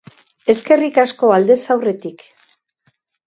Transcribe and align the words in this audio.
Eskerrik 0.53 0.97
asko 1.01 1.29
aldez 1.37 1.59
aurretik. 1.75 2.25